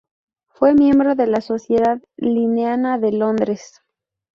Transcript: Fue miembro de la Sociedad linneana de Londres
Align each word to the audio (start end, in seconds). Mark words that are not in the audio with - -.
Fue 0.47 0.73
miembro 0.73 1.13
de 1.13 1.27
la 1.27 1.41
Sociedad 1.41 2.01
linneana 2.17 2.97
de 2.97 3.11
Londres 3.11 3.81